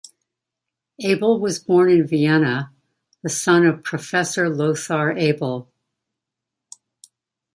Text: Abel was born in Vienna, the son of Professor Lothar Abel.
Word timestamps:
Abel 1.03 1.39
was 1.39 1.59
born 1.59 1.91
in 1.91 2.07
Vienna, 2.07 2.73
the 3.21 3.29
son 3.29 3.67
of 3.67 3.83
Professor 3.83 4.49
Lothar 4.49 5.11
Abel. 5.11 5.69